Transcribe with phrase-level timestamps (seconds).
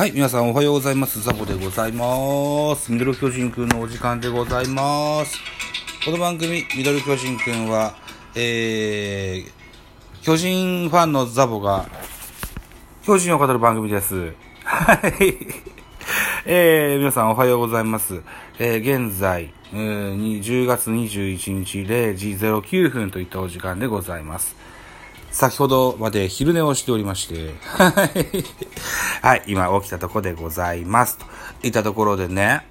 [0.00, 1.20] はい、皆さんおはようございます。
[1.20, 2.90] ザボでございます。
[2.90, 5.36] ミドル巨人くんのお時間でございます。
[6.06, 7.94] この番組、ミドル巨人くんは、
[8.34, 9.52] えー、
[10.22, 11.86] 巨人ファンのザボが、
[13.04, 14.32] 巨人を語る番組です。
[14.64, 15.36] はい。
[16.46, 18.22] えー、皆さんおはようございます。
[18.58, 24.56] えー、現在、えー、10月21日0時09分といったお時間でございます。
[25.30, 28.69] 先ほどまで昼寝をしておりまして、はい。
[29.22, 31.18] はい、今起きたとこでございます。
[31.18, 31.26] と
[31.62, 32.66] いったところでね、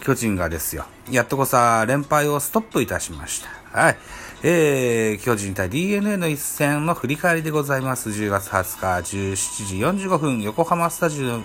[0.00, 3.78] 巨人がですよ、やっとこさ、連敗をストップいたしました。
[3.78, 3.96] はい。
[4.42, 8.08] えー、巨人対 DNA の一戦の振り返りでございます。
[8.08, 11.42] 10月20日17時45分、横浜スタジオ、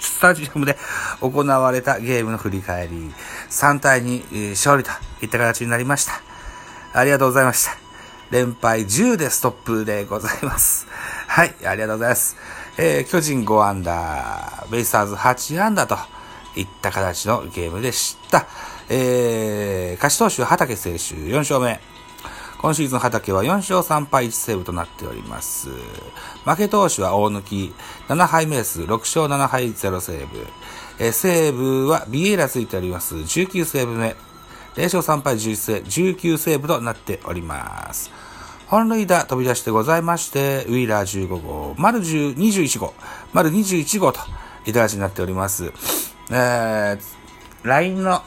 [0.00, 0.76] スタジアムで
[1.20, 3.12] 行われたゲームの振り返り、
[3.50, 6.22] 3対2、勝利といった形になりました。
[6.94, 7.76] ありがとうございました。
[8.30, 10.86] 連敗10でストップでございます。
[11.26, 12.36] はい、ありがとうございます。
[12.78, 15.96] えー、巨人5アンダー、ベイスターズ8アンダーと
[16.60, 18.46] いった形のゲームでした。
[18.90, 21.80] えー、勝ち投手畑選手4勝目。
[22.58, 25.70] 今シーズン畑は4勝3敗1セーブとなっております。
[26.44, 27.72] 負け投手は大抜き
[28.08, 28.82] 7敗目です。
[28.82, 30.46] 6勝7敗0セーブ。
[30.98, 33.14] えー、セーブはビエイラついております。
[33.14, 34.16] 19セーブ目。
[34.74, 38.10] 0勝3敗11セ19セーブとなっております。
[38.68, 42.94] 本塁打飛び出してございまして、ウィーラー15号、丸21号、
[43.32, 44.18] 丸21号と
[44.66, 45.72] いった形になっております。
[46.30, 46.98] えー、
[47.62, 48.22] LINE の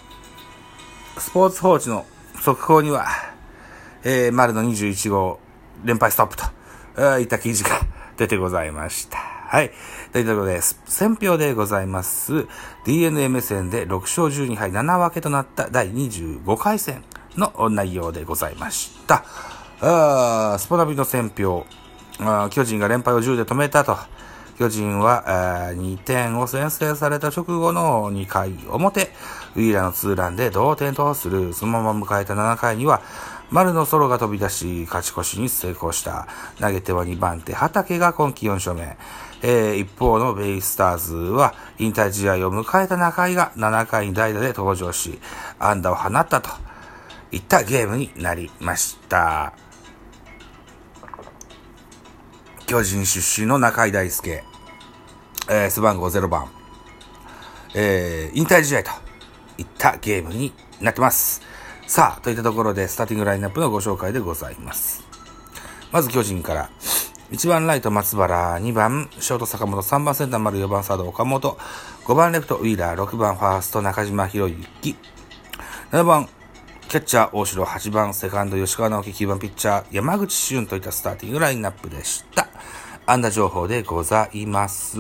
[1.18, 2.06] スポーツ報知の
[2.42, 3.06] 速報には、
[4.06, 5.42] えー、丸の21号、
[5.84, 7.72] 連敗ストップと、いった記事が
[8.16, 9.18] 出てございました。
[9.18, 9.72] はい。
[10.14, 12.48] ということで、選票でございます。
[12.86, 17.04] DNA 目線で6勝12敗7分けとなった第25回戦
[17.36, 19.26] の内容でございました。
[19.82, 21.66] あスポナビの選票、
[22.20, 23.98] あ巨人が連敗を10で止めたと。
[24.58, 29.10] 巨人は2点を先制された直後の2回表、
[29.56, 31.54] ウィーラーのツーランで同点とする。
[31.54, 33.02] そのまま迎えた7回には、
[33.52, 36.28] 丸のソロが飛び出し、勝ち越しに成功した。
[36.60, 38.98] 投げては2番手、畑が今季4勝目。
[39.42, 45.20] えー一方のベイスターズは、引退試合を迎えた中井が7回に代打で登場し、
[45.58, 46.50] 安打を放ったと
[47.32, 49.69] いったゲームになりました。
[52.70, 54.44] 巨人出身の中井大輔、
[55.50, 56.52] えー背番号0番、
[57.74, 58.92] えー引退試合と
[59.58, 61.42] いったゲームになってます。
[61.88, 65.04] さあ、といったところで、スターティングラインナップのご紹介でございます。
[65.92, 66.70] まず巨人から、
[67.32, 71.58] 1番ライト松原、2番ショート坂本、3番センター丸、4番サード岡本、
[72.06, 74.96] 5番レフトウィーラー、6番ファースト中島博之、
[75.92, 76.30] 7番
[76.88, 82.48] キャッチャー大城、8番セカンド吉川直樹、9番ピッチャー山口俊といったスターティングラインナップでした。
[83.12, 85.00] 安打情報でございます。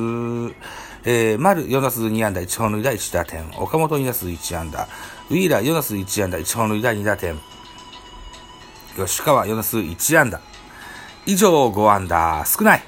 [1.06, 3.46] えー、丸4打数2安打1本塁打1打点。
[3.60, 4.88] 岡本2打数1安打。
[5.30, 7.38] ウィーラー4打数1安打1本塁打2打点。
[8.96, 10.42] 吉川4打数1安打。
[11.28, 12.44] 以上5安打。
[12.46, 12.84] 少ない。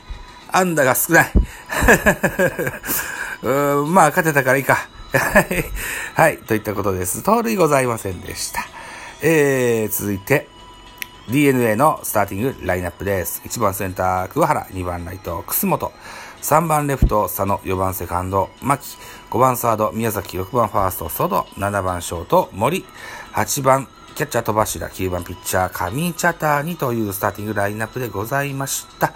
[0.52, 1.32] 安打が少ない。
[3.44, 4.88] うんまあ、勝てたからいいか。
[5.14, 5.66] はい。
[6.16, 6.40] はい。
[6.40, 7.22] といったことです。
[7.22, 8.66] 盗塁ございませんでした。
[9.22, 10.48] えー、続いて、
[11.30, 13.42] DNA のスターティングラインナップです。
[13.46, 15.92] 1番センター、桑原、2番ライト、楠本、
[16.42, 18.98] 3番レフト、佐野、4番セカンド、牧、
[19.30, 22.84] 5番サード、宮崎、6番ファースト、ソド、7番ショート、森、
[23.34, 29.14] 8番キャッチャー戸柱、9番ピッチャー、上茶谷というスターティングラインナップでございました。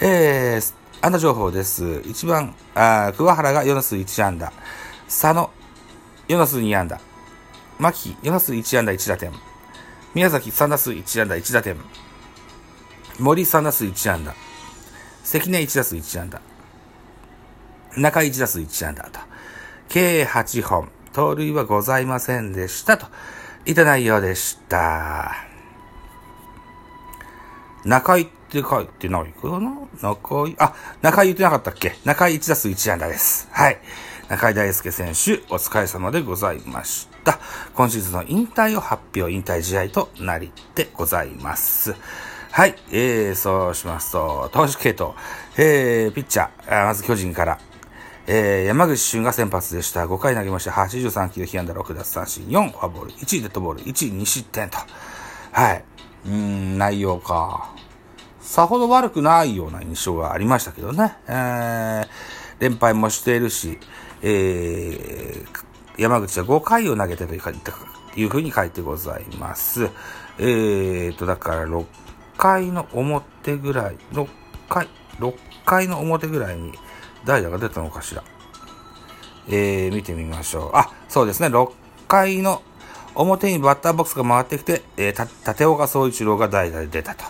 [0.00, 1.84] えー、安打情報です。
[1.84, 4.52] 1番、あ桑原が4打数1安打、
[5.06, 5.50] 佐野、
[6.28, 7.00] 4打数2安打、
[7.78, 9.32] 牧、4打数1安打1打点、
[10.16, 11.76] 宮崎3打数1安打1打点。
[13.18, 14.34] 森3打数1安打。
[15.22, 16.40] 関根1打数1安打。
[17.98, 19.20] 中井1打数1安打と。
[19.90, 20.88] 計8本。
[21.12, 22.96] 盗塁はございませんでした。
[22.96, 23.08] と。
[23.66, 25.34] いた内容でした。
[27.84, 29.70] 中井って書いてないかな？
[30.00, 31.94] 中井、あ、中井言ってなかったっけ？
[32.06, 33.50] 中井1打数1安打です。
[33.52, 33.78] はい。
[34.28, 37.38] 中井大輔選手、お疲れ様でございました。
[37.74, 41.94] 今シーズンの引退を発表、引退試合となりってございます。
[42.50, 42.74] はい。
[42.90, 45.12] えー、そうしますと、投手系統、
[45.56, 47.60] えー、ピッチャー、まず巨人から、
[48.26, 50.06] えー、山口俊が先発でした。
[50.06, 50.72] 5回投げました。
[50.72, 54.78] 83球、被安打6奪三振、4フォアボール、1デッドボール、1、2失点と。
[55.52, 55.84] はい。
[56.26, 57.70] うん、内容か。
[58.40, 61.16] さほど悪くないような印象がありましたけどね。
[61.28, 62.06] えー、
[62.58, 63.78] 連敗もしているし、
[64.22, 69.90] えー、山口は5回を投げてというふうに書いてございます。
[70.38, 71.84] えーと、だから6
[72.36, 74.28] 回の表ぐらい、6
[74.68, 75.34] 回、6
[75.64, 76.72] 回の表ぐらいに
[77.24, 78.22] 代打が出たのかしら。
[79.48, 80.70] えー、見てみましょう。
[80.74, 81.70] あ、そうですね、6
[82.08, 82.62] 回の
[83.14, 87.24] 表にバッターボックスが回ってきて、えー、立岡総一郎が代打で出たと。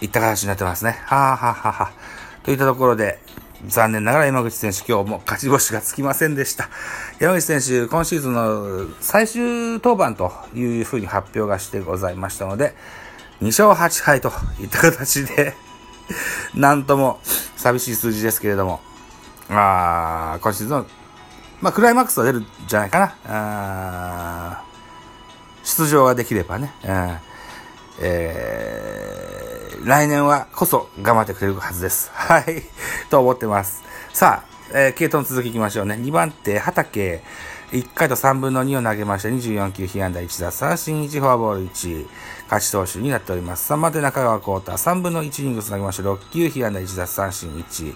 [0.00, 0.98] いった形になってますね。
[1.04, 1.92] はあ、はあはは
[2.42, 3.18] といったところで、
[3.66, 6.68] 残念ながら山口選手今日も勝ち星がつきませんでした。
[7.18, 9.42] 山口選手、今シーズンの最終
[9.74, 12.74] 登板というふうに発表がしてございましたので、
[13.42, 15.54] 2勝8敗といった形で
[16.54, 17.20] なんとも
[17.56, 18.80] 寂しい数字ですけれども、
[19.50, 20.86] あ今シーズンの、
[21.60, 23.14] まあ、クライマックスは出るんじゃないかな。
[23.26, 24.62] あ
[25.64, 29.39] 出場ができればね、えー、
[29.84, 32.10] 来年はこそ頑張ってくれるはずです。
[32.14, 32.62] はい。
[33.08, 33.82] と思ってます。
[34.12, 35.94] さあ、えー、系統の続きいきましょうね。
[35.94, 37.22] 2番手、畑。
[37.72, 39.30] 1回と3分の2を投げました。
[39.30, 42.06] 24球、被安打1打三振1、フォアボール1、
[42.50, 43.72] 勝ち投手になっております。
[43.72, 44.72] 3番手、中川幸太。
[44.72, 46.02] 3分の1イニングス投げました。
[46.02, 47.94] 6球、被安打1打三振1。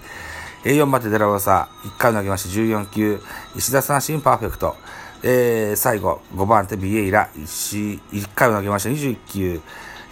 [0.63, 1.67] 4番手、デラロサ。
[1.83, 2.49] 1回投げました。
[2.49, 3.21] 14球、
[3.55, 4.75] 1打三振パーフェクト。
[5.21, 7.29] えー、最後、5番手、ビエイラ。
[7.37, 8.89] 1, 1回を投げました。
[8.89, 9.61] 21球、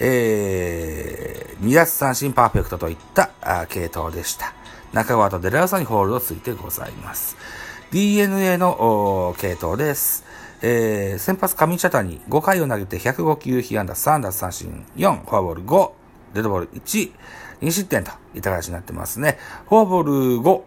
[0.06, 4.54] えー、2奪三振パーフェクトといったあ系統でした。
[4.92, 7.38] 中川とデラロサにホールドついてございます。
[7.92, 10.26] DNA の系統です。
[10.62, 15.92] えー、先発上茶谷5回を投げて105球、被安打3奪三振4、フォアボール5、
[16.34, 17.12] デッドボール1、
[17.62, 19.38] 2失点といった形になってますね。
[19.70, 20.62] フォアボール5、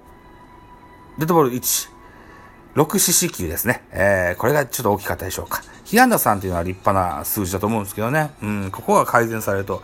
[1.18, 1.95] デッドボール1、
[2.76, 3.82] 6四死球ですね。
[3.90, 5.62] えー、これがちょっと大きかったでしょうか。
[5.84, 8.31] 被安打さんというのは立派な数字だと思うんですけどね。
[8.43, 9.82] うん、ここが改善されると、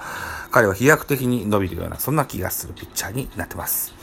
[0.51, 3.95] 彼は飛躍的に伸びるような、そんな気がするピッチャーになってます。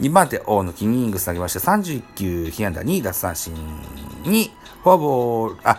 [0.00, 3.54] 2番手、大野キイングス投げまして、31球、被安打2、奪三振
[4.24, 4.50] 2、
[4.82, 5.78] フォアボール、あ、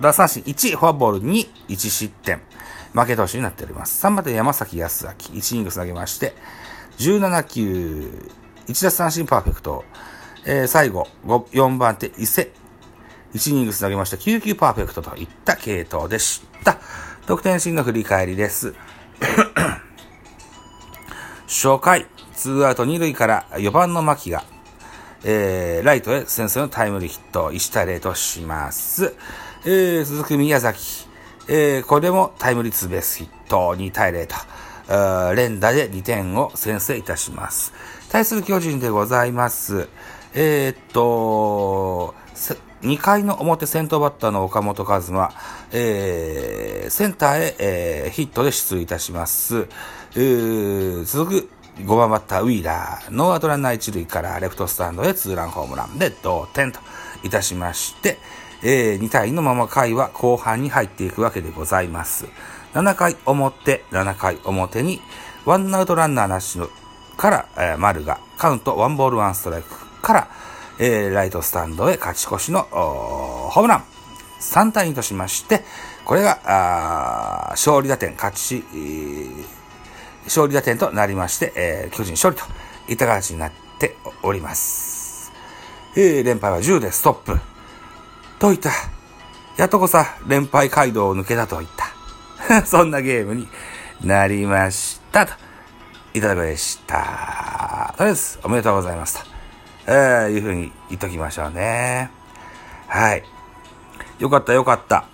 [0.00, 2.40] 奪三振1、フォアボール2、1失点。
[2.94, 4.04] 負け投手になっております。
[4.04, 6.34] 3番手、山崎康明、1イングス投げまして、
[6.98, 8.10] 17球、
[8.66, 9.84] 1奪三振パーフェクト。
[10.44, 12.50] えー、最後、4番手、伊勢。
[13.34, 14.16] 1イニングス投げました。
[14.16, 16.78] 9球パーフェクトといった系統でした。
[17.26, 18.74] 得点シーンの振り返りです。
[21.46, 24.44] 初回、ツーアウト2塁から4番の牧が、
[25.24, 29.14] えー、ライトへ先制のタイムリーヒット、1対0とします。
[29.64, 31.06] えー、続く宮崎、
[31.48, 37.72] えー、これもタイムリーツーベースヒット、2対0と、連打で2点を先制いたします。
[38.08, 39.88] 対する巨人でございます。
[40.40, 42.14] えー、っと、
[42.82, 45.32] 2回の表先頭バッターの岡本和真、
[45.72, 49.66] えー、センターへ、えー、ヒットで出塁いたします。
[50.12, 51.48] 続く
[51.78, 56.78] 5番バッターウィーラー、ノーアウトランナー1塁からレフトスタンドへツーランホームランで同点と
[57.24, 58.18] いたしまして、
[58.62, 62.26] えー、2対2のまま回は後半に入っていくわけでございます。
[62.74, 65.00] 7回表、7回表に、
[65.44, 66.68] ワンアウトランナーなしの
[67.16, 70.28] から、えー、丸がカウントワンボールワンストライクから、
[70.78, 73.84] えー、ライトスタンドへ勝ち越しのホームラン。
[74.40, 75.64] 3対2としまして、
[76.04, 78.64] これが、あ勝利打点、勝ち、
[80.24, 82.46] 勝利打点となりまして、えー、巨人勝利と
[82.88, 85.32] いった形になっております。
[85.96, 87.38] えー、連敗は10でストップ。
[88.38, 88.70] といった、
[89.56, 91.68] やっとこさ、連敗街道を抜けたといっ
[92.48, 93.48] た、 そんなゲームに
[94.02, 95.26] なりました。
[95.26, 95.32] と、
[96.14, 97.92] いただくでした。
[97.96, 99.18] とりあえず、おめでとうございます。
[99.18, 99.37] と、
[99.90, 102.10] えー、いうふうに言っときましょうね。
[102.88, 103.22] はい。
[104.18, 105.06] よかったよかった。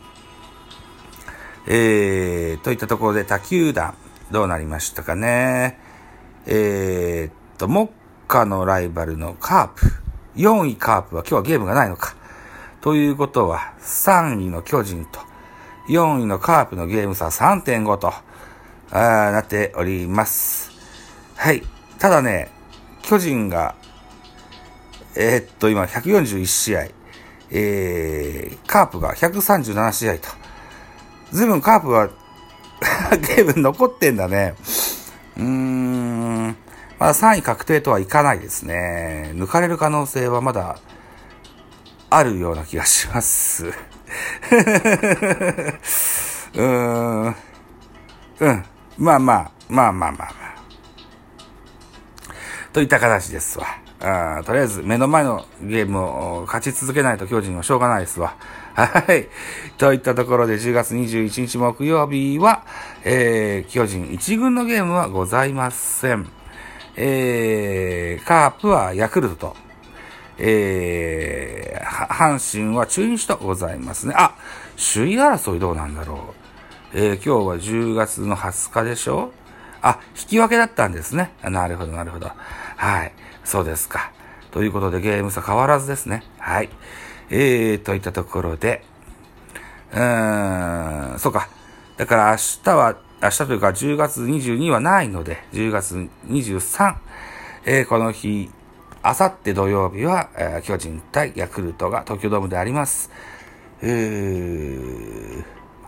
[1.68, 3.94] えー、といったところで他球団、
[4.32, 5.78] どうなりましたかね。
[6.46, 7.88] えー、っと、目
[8.26, 9.92] 下のライバルのカープ。
[10.34, 12.16] 4位カープは今日はゲームがないのか。
[12.80, 15.20] ということは、3位の巨人と、
[15.88, 18.12] 4位のカープのゲーム差3.5と、
[18.90, 20.72] あなっております。
[21.36, 21.62] はい。
[22.00, 22.50] ただね、
[23.02, 23.76] 巨人が、
[25.16, 26.88] えー、っと、今141試合、
[27.50, 30.28] えー、カープが137試合と、
[31.30, 32.08] ずいぶんカープは
[33.36, 34.54] ゲーム残ってんだね。
[35.36, 36.56] うーん。
[36.98, 39.32] まだ3位確定とはいかないですね。
[39.34, 40.78] 抜かれる可能性はまだ
[42.10, 43.66] あるような気がします。
[43.66, 47.36] うーん。
[48.40, 48.64] うん。
[48.98, 50.34] まあまあ、まあまあまあまあ。
[52.72, 53.83] といった形ですわ。
[54.04, 58.36] あとりあえず目の前のゲームを勝ち続けないと巨人はしょうがないですわ。
[58.74, 59.28] はい。
[59.78, 62.64] といったところで10月21日木曜日は、
[63.02, 66.28] えー、巨人1軍のゲームはございません。
[66.96, 69.56] えー、カープはヤクルトと、
[70.38, 74.14] えー、阪神は中日とございますね。
[74.16, 74.34] あ、
[74.76, 76.34] 首位争いどうなんだろ
[76.92, 76.98] う。
[76.98, 79.32] えー、今日は10月の20日でしょ
[79.86, 81.32] あ、引き分けだったんですね。
[81.42, 82.30] なるほど、なるほど。
[82.76, 83.12] はい。
[83.44, 84.12] そうですか。
[84.50, 86.22] ということでゲーム差変わらずですね。
[86.38, 86.70] はい。
[87.28, 88.82] えー、といったところで、
[89.92, 91.50] うーん、そうか。
[91.98, 96.96] だから明日は、明日というか10月22はないので、10月23、
[97.66, 98.48] えー、この日、
[99.02, 103.10] あさって土曜日は、えー、巨人対ヤクルトが東京ドームであります。
[103.82, 105.44] えー、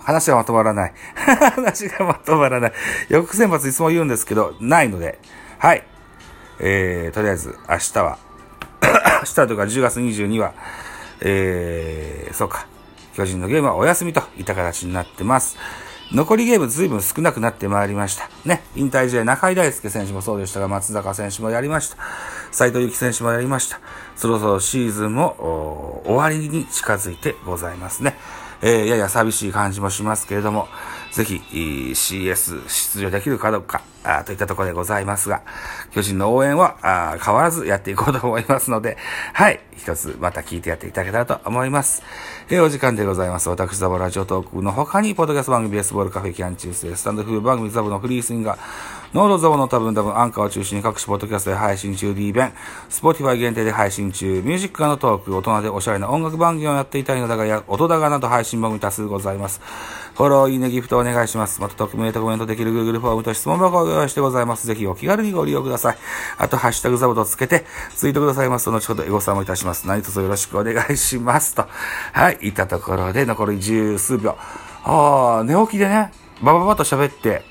[0.09, 0.93] 話がまとまらない。
[1.17, 2.73] 話がまとまらない。
[3.09, 5.19] 予告先発いつも言うんですけど、ないので、
[5.59, 5.85] はい。
[6.61, 8.19] えー、とりあえず、明日は、
[9.23, 10.53] 明日というか10月22は、
[11.21, 12.67] えー、そうか、
[13.15, 15.57] 巨人のゲームはお休みといった形になってます。
[16.13, 18.31] 残りゲーム随分少なくなってまいりました。
[18.45, 18.63] ね。
[18.77, 21.97] 引退試合、中井大輔選手もそうでしたが、松坂選手もやりました。
[22.53, 23.81] 斎藤幸選手もやりました。
[24.15, 28.17] そろそろシーズンも終わりに近づいてございますね。
[28.63, 30.69] えー、やや寂しい感じもしますけれども、
[31.17, 31.41] ぜひ
[31.95, 35.41] CS 出場できるかどうか、あといったところでございますが、
[35.91, 38.99] 巨人の応援はあ変わらずやっていこうと思いますので、
[39.33, 42.03] はい、一つまた聞いてやっていただけたらと思います。
[42.51, 43.49] えー、お時間でございます。
[43.49, 48.59] 私、ザボラジオトークの他に、ポッドキャスト番組ベースボールカフェキャンチュース、スタンドフー番組ザボのフリースインガー、
[49.15, 52.53] ノードザボの多分多分アンカーを中心に各種ポッドキャストで配信中 D 弁、
[52.91, 59.63] Spotify 限定で配信中、ミュージックのトーク、大人でおしゃれな音楽番組をやっていたいのだが、や音高など配信番組多数ございます。
[60.17, 61.61] フォロー、いいね、ギフトお願いします。
[61.61, 64.67] また、匿名とコメントできる Google フォームと質問箱をご用意してございます。
[64.67, 65.99] ぜひお気軽にご利用ください。
[66.39, 69.87] あと、ハッシュタグザボとつけて、ツイートくださいますと、後ほどエゴサもいたします。
[69.87, 71.55] 何卒よろしくお願いします。
[71.55, 71.69] と。
[72.15, 74.39] はい、いったところで、残り十数秒。
[74.85, 76.11] ああ、寝起きでね、
[76.43, 77.43] バババと喋って、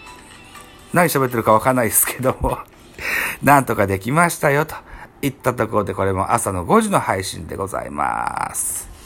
[0.92, 2.58] 何喋ってるかわかんないですけども
[3.44, 4.74] なんとかできましたよ、と
[5.22, 8.95] いったところで、これも朝の5時の配信でございます。